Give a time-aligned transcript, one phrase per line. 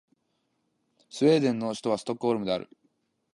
[1.11, 2.67] スウェーデンの首都はストックホルムである